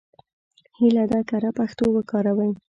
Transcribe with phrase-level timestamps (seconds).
[0.79, 2.51] هیله ده کره پښتو وکاروئ.